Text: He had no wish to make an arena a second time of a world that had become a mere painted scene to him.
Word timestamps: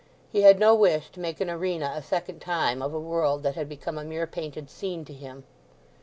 He 0.31 0.41
had 0.41 0.57
no 0.59 0.73
wish 0.73 1.11
to 1.11 1.19
make 1.19 1.39
an 1.41 1.49
arena 1.51 1.93
a 1.95 2.01
second 2.01 2.39
time 2.39 2.81
of 2.81 2.91
a 2.91 2.99
world 2.99 3.43
that 3.43 3.53
had 3.53 3.69
become 3.69 3.99
a 3.99 4.03
mere 4.03 4.25
painted 4.25 4.67
scene 4.67 5.05
to 5.05 5.13
him. 5.13 5.43